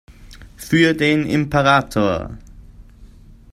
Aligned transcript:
Für 0.57 0.95
den 0.95 1.27
Imperator! 1.27 2.35